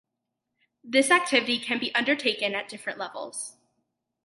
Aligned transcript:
This 0.83 1.11
activity 1.11 1.59
can 1.59 1.77
be 1.77 1.93
undertaken 1.93 2.55
at 2.55 2.67
different 2.67 2.97
levels. 2.97 3.55